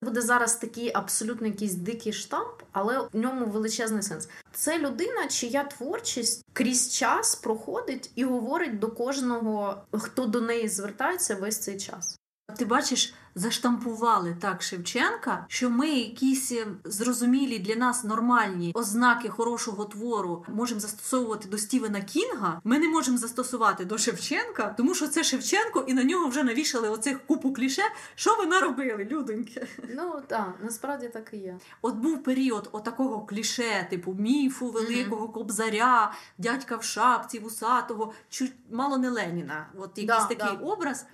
[0.03, 4.29] Буде зараз такий абсолютно якийсь дикий штамп, але в ньому величезний сенс.
[4.53, 11.35] Це людина, чия творчість крізь час проходить і говорить до кожного, хто до неї звертається
[11.35, 12.20] весь цей час.
[12.57, 19.85] Ти бачиш, заштампували так Шевченка, що ми якісь е, зрозумілі для нас нормальні ознаки хорошого
[19.85, 22.61] твору можемо застосовувати до Стівена Кінга.
[22.65, 26.89] Ми не можемо застосувати до Шевченка, тому що це Шевченко, і на нього вже навішали
[26.89, 27.83] оцих купу кліше.
[28.15, 29.67] Що ви наробили, людоньки?
[29.95, 31.57] Ну так, насправді так і є.
[31.83, 38.99] От був період отакого кліше, типу міфу великого кобзаря, дядька в шапці, вусатого, чуть мало
[38.99, 39.67] не Леніна.
[39.79, 40.65] От якийсь Да, такий да.
[40.65, 41.07] образ.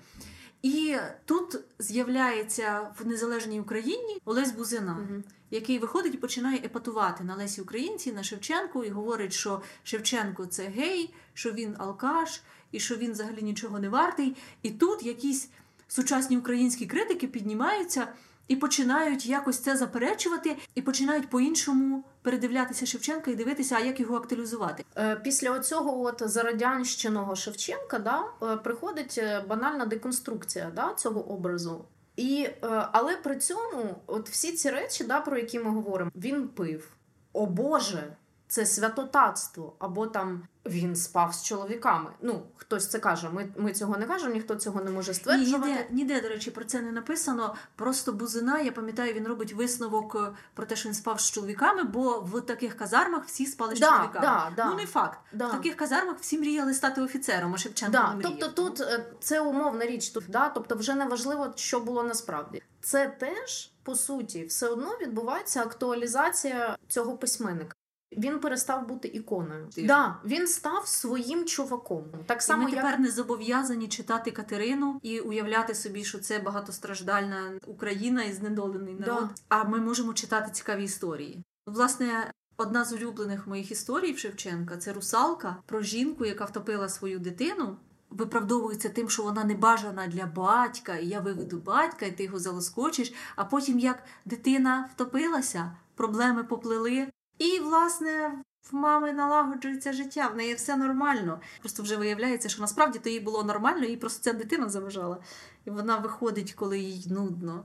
[0.67, 5.23] І тут з'являється в незалежній Україні Олесь Бузина, угу.
[5.51, 10.63] який виходить і починає епатувати на Лесі Українці, на Шевченку, і говорить, що Шевченко це
[10.63, 14.37] гей, що він алкаш, і що він взагалі нічого не вартий.
[14.63, 15.49] І тут якісь
[15.89, 18.09] сучасні українські критики піднімаються
[18.49, 24.17] і починають якось це заперечувати, і починають по-іншому передивлятися Шевченка і дивитися, а як його
[24.17, 24.85] актуалізувати.
[24.97, 31.85] Е, після оцього от зарадянщиного Шевченка да, е, приходить е, банальна деконструкція да, цього образу.
[32.17, 32.49] І,
[32.93, 36.89] Але при цьому, от всі ці речі, да, про які ми говоримо, він пив.
[37.33, 38.17] О Боже,
[38.49, 42.11] це святотатство, або там він спав з чоловіками.
[42.21, 43.29] Ну, хтось це каже.
[43.29, 45.67] Ми ми цього не кажемо, ніхто цього не може стверджувати.
[45.67, 47.55] Ні, ніде, ніде, до речі, про це не написано.
[47.77, 51.83] Просто бузина, я пам'ятаю, він робить висновок е, про те, що він спав з чоловіками,
[51.83, 54.21] бо в таких казармах всі спали з чоловіками.
[54.21, 55.19] Да, да, ну не факт.
[55.33, 55.47] Да.
[55.47, 58.09] В таких казармах всі мріяли стати офіцером, а Шевченко да.
[58.11, 58.37] не мріяв.
[58.41, 62.63] Тобто тут е, це умовна річ, тут да, тобто вже не важливо, що було насправді.
[62.81, 67.77] Це теж по суті все одно відбувається актуалізація цього письменника.
[68.17, 69.69] Він перестав бути іконою.
[69.77, 72.05] Так, да, він став своїм чуваком.
[72.27, 73.01] Так само і ми тепер як...
[73.01, 79.29] не зобов'язані читати Катерину і уявляти собі, що це багатостраждальна Україна і знедолений народ.
[79.29, 79.35] Да.
[79.49, 81.43] А ми можемо читати цікаві історії.
[81.67, 87.19] Власне, одна з улюблених моїх історій в Шевченка це русалка про жінку, яка втопила свою
[87.19, 87.77] дитину.
[88.11, 92.39] Виправдовується тим, що вона не бажана для батька, і я виведу батька, і ти його
[92.39, 93.13] залоскочиш.
[93.37, 97.09] А потім, як дитина втопилася, проблеми поплили.
[97.38, 98.38] І, власне,
[98.70, 101.40] в мами налагоджується життя, в неї все нормально.
[101.61, 105.18] Просто вже виявляється, що насправді то їй було нормально, їй просто ця дитина заважала.
[105.64, 107.64] І вона виходить, коли їй нудно,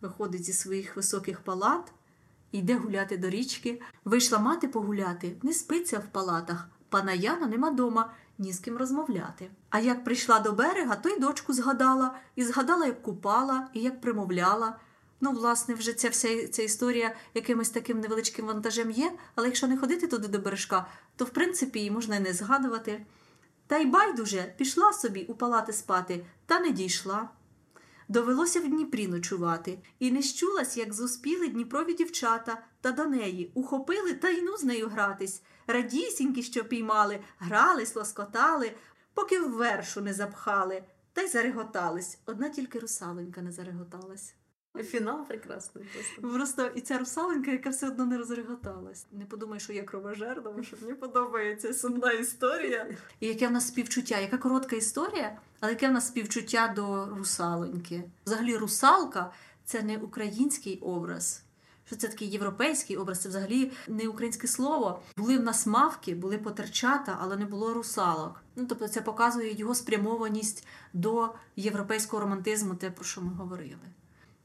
[0.00, 1.92] виходить зі своїх високих палат
[2.52, 3.80] йде гуляти до річки.
[4.04, 6.68] Вийшла мати погуляти, не спиться в палатах.
[6.88, 9.50] Пана Яна нема дома, ні з ким розмовляти.
[9.70, 14.00] А як прийшла до берега, то й дочку згадала, і згадала, як купала, і як
[14.00, 14.76] примовляла.
[15.20, 19.76] Ну, власне, вже ця вся ця історія якимось таким невеличким вантажем є, але якщо не
[19.76, 23.06] ходити туди до бережка, то в принципі її можна й не згадувати.
[23.66, 27.28] Та й байдуже пішла собі у палати спати, та не дійшла.
[28.08, 34.14] Довелося в Дніпрі ночувати, і не щулась, як зуспіли Дніпрові дівчата, та до неї ухопили
[34.14, 35.42] та й ну з нею гратись.
[35.66, 38.72] Радісінькі, що піймали, грались, лоскотали,
[39.14, 42.18] поки в вершу не запхали, та й зареготались.
[42.26, 44.34] Одна тільки русаленька не зареготалась.
[44.78, 45.84] Фінал прекрасний.
[45.84, 49.06] Просто Просто і ця русаленька, яка все одно не розреготалась.
[49.12, 52.86] Не подумай, що я кровожер, тому що мені подобається сумна історія.
[53.20, 54.18] І яке в нас співчуття?
[54.18, 58.04] Яка коротка історія, але яке в нас співчуття до русаленьки?
[58.26, 59.32] Взагалі, русалка
[59.64, 61.42] це не український образ.
[61.86, 65.02] Що це такий європейський образ, це взагалі не українське слово.
[65.16, 68.42] Були в нас мавки, були потерчата, але не було русалок.
[68.56, 73.80] Ну тобто, це показує його спрямованість до європейського романтизму, те про що ми говорили.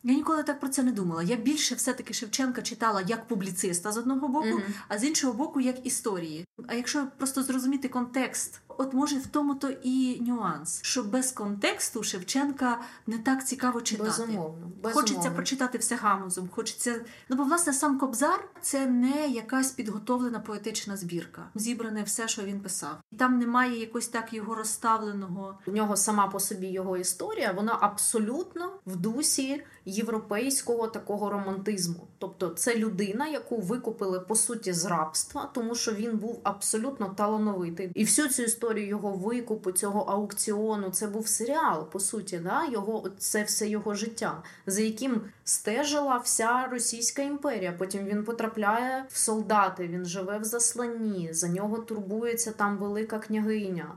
[0.08, 1.24] Я ніколи так про це не думала.
[1.24, 4.74] Я більше все-таки Шевченка читала як публіциста з одного боку, mm-hmm.
[4.88, 6.46] а з іншого боку, як історії.
[6.68, 12.04] А якщо просто зрозуміти контекст, от може в тому то і нюанс, що без контексту
[12.04, 14.10] Шевченка не так цікаво читати.
[14.10, 14.72] Безумовно.
[14.84, 14.94] Безумовно.
[14.94, 16.50] Хочеться прочитати все гамузом.
[16.52, 21.50] Хочеться, ну бо власне сам Кобзар це не якась підготовлена поетична збірка.
[21.56, 22.98] Зібране все, що він писав.
[23.18, 25.58] Там немає якось так його розставленого.
[25.68, 32.08] У нього сама по собі його історія, вона абсолютно в дусі європейського такого романтизму.
[32.18, 37.92] Тобто, це людина, яку викупили по суті з рабства, тому що він був абсолютно талановитий.
[37.94, 42.66] І всю цю історію його викупу, цього аукціону, це був серіал, по суті, да?
[42.66, 47.76] його це все його життя, за яким стежила вся Російська імперія.
[47.78, 53.88] Потім він потрапляє в солдати, він живе в засланні, за нього турбується там велика княгиня.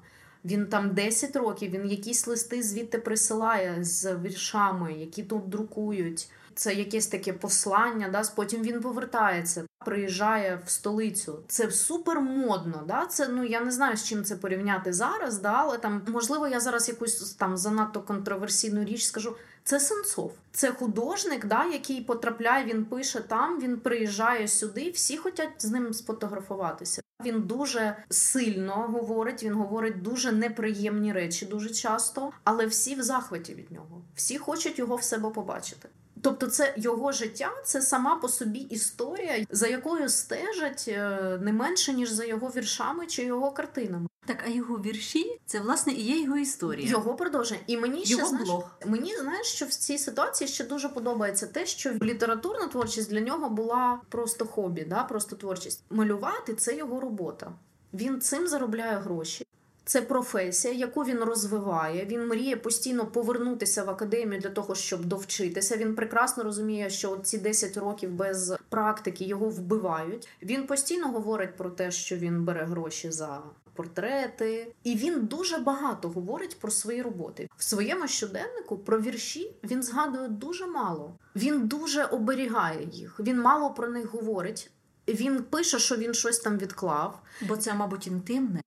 [0.45, 6.29] Він там 10 років, він якісь листи звідти присилає з віршами, які тут друкують.
[6.55, 11.39] Це якесь таке послання, да, потім він повертається, приїжджає в столицю.
[11.49, 12.85] Це супер модно.
[12.87, 13.07] Да?
[13.07, 16.61] Це ну я не знаю з чим це порівняти зараз, да, але там можливо я
[16.61, 19.37] зараз якусь там занадто контроверсійну річ скажу.
[19.65, 25.51] Це Сенцов, це художник, да, який потрапляє, він пише там, він приїжджає сюди, всі хочуть
[25.59, 27.03] з ним сфотографуватися.
[27.25, 33.55] Він дуже сильно говорить, він говорить дуже неприємні речі дуже часто, але всі в захваті
[33.55, 34.03] від нього.
[34.15, 35.89] Всі хочуть його в себе побачити.
[36.23, 41.93] Тобто, це його життя, це сама по собі історія, за якою стежать е, не менше
[41.93, 44.09] ніж за його віршами чи його картинами.
[44.27, 46.91] Так, а його вірші це власне і є його історія.
[46.91, 47.61] Його продовження.
[47.67, 48.71] І мені ще його знаєш, блог.
[48.87, 53.51] мені знаєш, що в цій ситуації ще дуже подобається те, що літературна творчість для нього
[53.51, 55.85] була просто хобі, да, просто творчість.
[55.91, 57.53] Малювати це його робота.
[57.95, 59.47] Він цим заробляє гроші.
[59.89, 62.05] Це професія, яку він розвиває.
[62.05, 65.77] Він мріє постійно повернутися в академію для того, щоб довчитися.
[65.77, 70.29] Він прекрасно розуміє, що ці 10 років без практики його вбивають.
[70.43, 73.41] Він постійно говорить про те, що він бере гроші за
[73.75, 74.73] портрети.
[74.85, 77.49] І він дуже багато говорить про свої роботи.
[77.57, 81.13] В своєму щоденнику про вірші він згадує дуже мало.
[81.37, 83.21] Він дуже оберігає їх.
[83.21, 84.71] Він мало про них говорить.
[85.09, 87.19] Він пише, що він щось там відклав.
[87.49, 88.61] Бо це, мабуть, інтимне.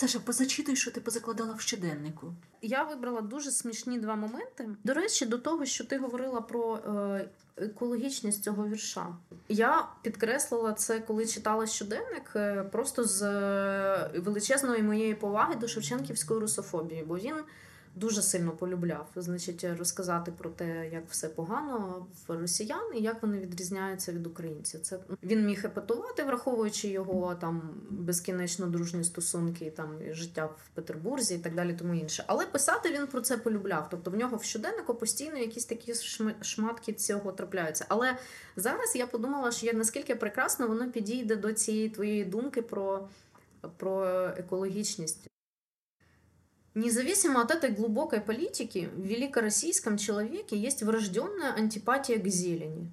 [0.00, 2.34] Саша, позачитуй, що ти позакладала в щоденнику.
[2.62, 4.68] Я вибрала дуже смішні два моменти.
[4.84, 9.06] До речі, до того, що ти говорила про е, екологічність цього вірша.
[9.48, 16.40] Я підкреслила це, коли читала щоденник, е, просто з е, величезної моєї поваги до Шевченківської
[16.40, 17.34] русофобії, бо він
[17.94, 23.38] дуже сильно полюбляв, значить, розказати про те, як все погано в росіян і як вони
[23.38, 24.80] відрізняються від українців.
[24.80, 31.38] Це він міг епатувати, враховуючи його там безкінечно дружні стосунки, там життя в Петербурзі і
[31.38, 32.24] так далі, тому інше.
[32.26, 33.88] Але писати він про це полюбляв.
[33.90, 35.94] Тобто в нього в щоденнику постійно якісь такі
[36.40, 37.84] шматки цього трапляються.
[37.88, 38.16] Але
[38.56, 43.08] зараз я подумала, що як наскільки прекрасно воно підійде до цієї твоєї думки про,
[43.76, 45.30] про екологічність.
[46.74, 52.92] Независимо от этой глубокой политики, в великороссийском человеке есть врожденная антипатия к зелени.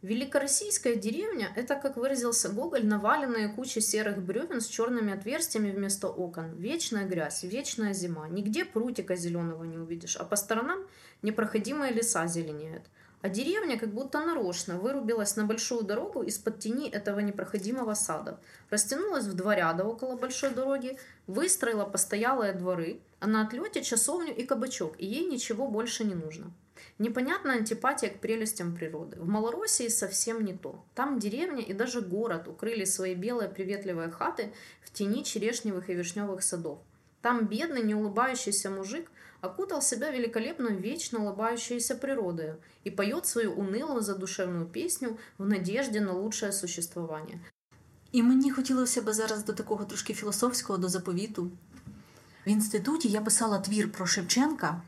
[0.00, 6.54] Великороссийская деревня– это, как выразился Гоголь, наваленные кучи серых бревен с черными отверстиями вместо окон.
[6.56, 8.26] Вечная грязь, вечная зима.
[8.26, 10.86] Нигде прутика зеленого не увидишь, а по сторонам
[11.20, 12.84] непроходимые леса зеленеют.
[13.22, 18.40] А деревня как будто нарочно вырубилась на большую дорогу из-под тени этого непроходимого сада.
[18.70, 24.44] Растянулась в два ряда около большой дороги, выстроила постоялые дворы, а на отлете часовню и
[24.44, 26.50] кабачок, и ей ничего больше не нужно.
[26.98, 29.18] Непонятная антипатия к прелестям природы.
[29.18, 30.82] В Малороссии совсем не то.
[30.94, 34.52] Там деревня и даже город укрыли свои белые приветливые хаты
[34.82, 36.78] в тени черешневых и вишневых садов.
[37.21, 39.11] Там бедный, неулыбающийся мужик
[39.41, 42.53] окутал себя великолепной, вечно улыбающейся природой
[42.83, 47.39] и поет свою унылую задушевную песню в надежде на лучшее существование.
[48.11, 51.51] І мені хотілося б зараз до такого трошки філософського, до заповіту.
[52.45, 54.81] В інституті я писала твір про Шевченка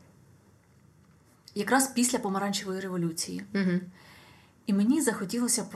[1.54, 3.44] якраз після помаранчевої революції.
[3.54, 3.80] Угу.
[4.66, 5.66] І мені захотілося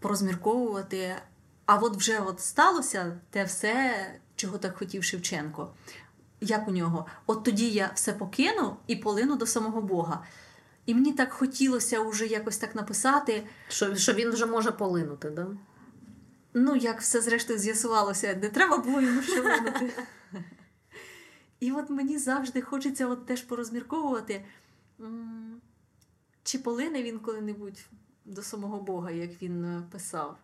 [0.00, 1.16] порозмірковувати,
[1.66, 5.73] а от вже от сталося те все, чого так хотів Шевченко
[6.41, 10.23] як у нього, от тоді я все покину і полину до самого Бога.
[10.85, 15.47] І мені так хотілося вже якось так написати, що що він вже може полинути, да?
[16.53, 19.93] Ну, як все зрештою з'ясувалося, не треба було йому ще линути.
[21.59, 24.45] І от мені завжди хочеться от теж порозмірковувати,
[26.43, 27.85] чи полине він коли-небудь
[28.25, 30.37] до самого Бога, як він е, писав.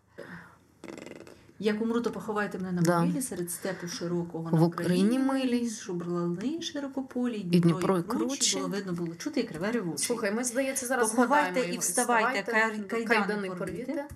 [1.64, 3.22] Як умру, то поховайте мене на могилі да.
[3.22, 5.70] серед степу широкого в Україні милій.
[5.70, 8.58] Шубрали широкополі, і Дніпро і круче.
[8.58, 10.06] Було видно було чути і криве ревучі.
[10.06, 14.08] Слухай, ми, здається, зараз Поховайте і вставайте, кайдани, кайдани порвіте.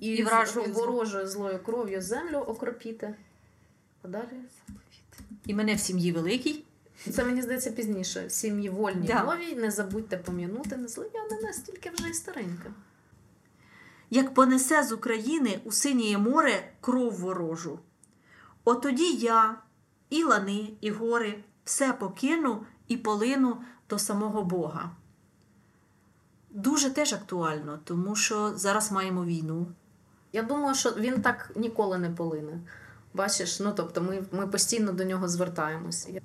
[0.00, 3.14] І, і вражою ворожою злою кров'ю землю окропіте.
[4.02, 4.24] А далі
[5.46, 6.64] І мене в сім'ї великій.
[7.12, 8.26] Це мені здається пізніше.
[8.26, 9.24] В сім'ї вольній да.
[9.24, 9.54] новій.
[9.54, 12.70] Не забудьте пом'янути, не зли я не настільки вже й старенька
[14.10, 17.78] як понесе з України у синіє море кров ворожу.
[18.64, 19.54] Отоді я,
[20.10, 23.56] і лани, і гори, все покину і полину
[23.88, 24.90] до самого Бога.
[26.50, 29.66] Дуже теж актуально, тому що зараз маємо війну.
[30.32, 32.60] Я думаю, що він так ніколи не полине.
[33.14, 36.20] Бачиш, ну тобто ми ми постійно до нього звертаємося.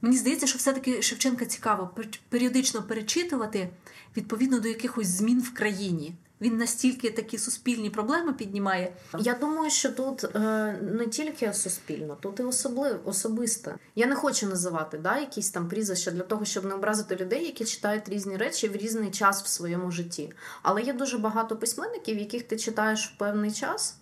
[0.00, 1.90] Мені здається, що все-таки Шевченка цікаво
[2.28, 3.70] періодично перечитувати
[4.16, 6.14] відповідно до якихось змін в країні.
[6.40, 8.92] Він настільки такі суспільні проблеми піднімає.
[9.18, 10.38] Я думаю, що тут е,
[10.82, 13.74] не тільки суспільно, тут і особливо особисте.
[13.94, 17.64] Я не хочу називати да, якісь там прізвища для того, щоб не образити людей, які
[17.64, 20.32] читають різні речі в різний час в своєму житті.
[20.62, 23.96] Але є дуже багато письменників, яких ти читаєш в певний час.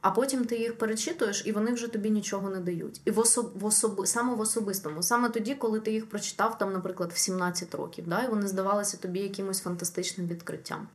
[0.00, 3.00] А потім ти їх перечитуєш, і вони вже тобі нічого не дають.
[3.04, 3.52] І в особ...
[3.54, 4.06] в особ...
[4.06, 8.22] саме в особистому, саме тоді, коли ти їх прочитав, там, наприклад, в 17 років, да,
[8.22, 10.88] і вони здавалися тобі якимось фантастичним відкриттям.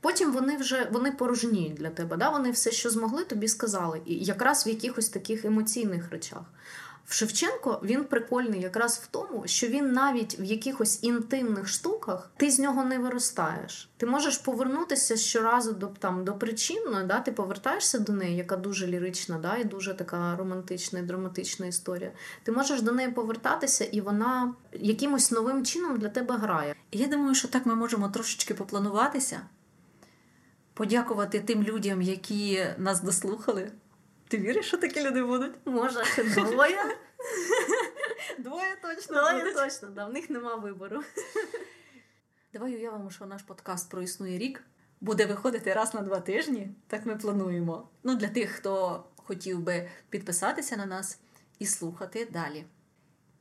[0.00, 2.16] Потім вони вже вони порожніють для тебе.
[2.16, 2.30] Да?
[2.30, 4.00] Вони все, що змогли, тобі сказали.
[4.06, 6.42] І якраз в якихось таких емоційних речах.
[7.10, 12.50] В Шевченко він прикольний якраз в тому, що він навіть в якихось інтимних штуках ти
[12.50, 13.88] з нього не виростаєш.
[13.96, 17.20] Ти можеш повернутися щоразу до там до причинної, да?
[17.20, 19.56] ти повертаєшся до неї, яка дуже лірична, да?
[19.56, 22.12] і дуже така романтична і драматична історія.
[22.42, 26.74] Ти можеш до неї повертатися, і вона якимось новим чином для тебе грає.
[26.92, 29.40] Я думаю, що так ми можемо трошечки поплануватися
[30.80, 33.72] подякувати тим людям, які нас дослухали.
[34.28, 35.52] Ти віриш, що такі люди будуть?
[35.64, 36.02] Може,
[36.34, 36.96] двоє.
[38.38, 39.16] Двоє точно.
[39.16, 39.54] Двоє будуть.
[39.56, 41.02] точно, да, в них нема вибору.
[42.52, 44.62] Давай уявимо, що наш подкаст проіснує рік.
[45.00, 46.74] Буде виходити раз на два тижні.
[46.86, 47.88] Так ми плануємо.
[48.02, 51.18] Ну, для тих, хто хотів би підписатися на нас
[51.58, 52.64] і слухати далі.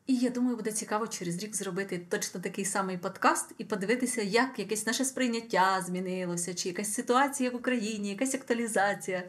[0.10, 4.60] І я думаю, буде цікаво через рік зробити точно такий самий подкаст і подивитися, як
[4.60, 9.24] якесь наше сприйняття змінилося, чи якась ситуація в Україні, якась актуалізація.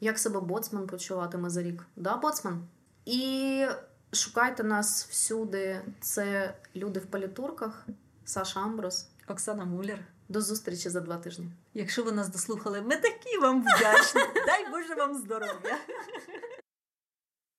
[0.00, 1.86] Як себе боцман почуватиме за рік?
[1.96, 2.68] Да, боцман?
[3.04, 3.66] І
[4.12, 5.80] шукайте нас всюди.
[6.00, 7.86] Це люди в політурках,
[8.24, 9.06] Саша Амброс.
[9.28, 9.98] Оксана Муляр.
[10.28, 11.46] До зустрічі за два тижні.
[11.74, 14.22] Якщо ви нас дослухали, ми такі вам вдячні.
[14.46, 15.78] Дай Боже вам здоров'я!